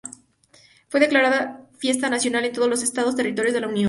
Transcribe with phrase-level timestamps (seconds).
[0.89, 3.79] Fue declarada fiesta nacional en todos los estados y territorios de la unión.